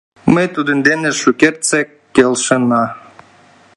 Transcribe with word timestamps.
Ме 0.33 0.43
тудын 0.55 0.79
дене 0.87 1.09
шукертсек 1.21 1.87
келшена. 2.15 2.83